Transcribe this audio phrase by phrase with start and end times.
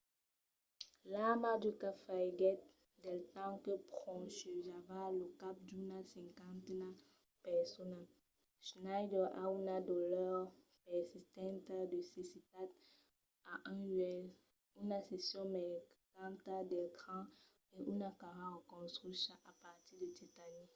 [1.11, 2.59] l’arma d’uka falhiguèt
[3.03, 3.73] del temps que
[4.03, 6.89] ponchejava lo cap d’una cinquena
[7.47, 8.01] persona.
[8.67, 10.37] schneider a una dolor
[10.87, 12.69] persistenta de cecitat
[13.51, 14.27] a un uèlh
[14.81, 17.23] una seccion mancanta del cran
[17.75, 20.63] e una cara reconstrucha a partir de titani